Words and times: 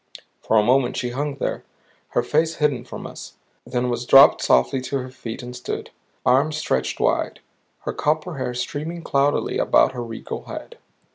For 0.41 0.57
a 0.57 0.63
moment 0.63 0.97
she 0.97 1.11
hung 1.11 1.35
there, 1.35 1.63
her 2.17 2.23
face 2.23 2.55
hidden 2.55 2.85
from 2.85 3.05
us; 3.05 3.33
then 3.67 3.87
was 3.87 4.07
dropped 4.07 4.41
softly 4.41 4.81
to 4.81 4.97
her 4.97 5.11
feet 5.11 5.43
and 5.43 5.55
stood, 5.55 5.91
arms 6.25 6.57
stretched 6.57 6.99
wide, 6.99 7.39
her 7.81 7.93
copper 7.93 8.39
hair 8.39 8.55
streaming 8.55 9.03
cloudily 9.03 9.59
about 9.59 9.91
her 9.91 10.01
regal 10.03 10.45
head. 10.45 10.79